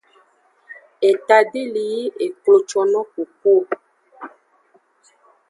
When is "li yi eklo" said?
1.75-2.57